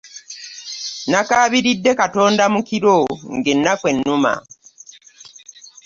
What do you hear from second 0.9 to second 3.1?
Nakabiride katonda mukiro